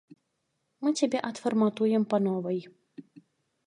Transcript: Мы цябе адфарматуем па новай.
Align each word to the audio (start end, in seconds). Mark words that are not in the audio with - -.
Мы 0.85 0.89
цябе 1.03 1.19
адфарматуем 1.31 2.03
па 2.15 2.25
новай. 2.29 2.59